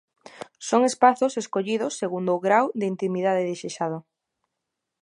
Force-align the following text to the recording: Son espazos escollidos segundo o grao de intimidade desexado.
Son 0.69 0.81
espazos 0.91 1.33
escollidos 1.41 1.97
segundo 2.01 2.29
o 2.33 2.41
grao 2.45 2.65
de 2.79 2.85
intimidade 2.93 3.47
desexado. 3.51 3.97